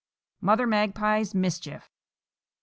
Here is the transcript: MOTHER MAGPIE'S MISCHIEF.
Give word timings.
MOTHER 0.41 0.65
MAGPIE'S 0.65 1.35
MISCHIEF. 1.35 1.91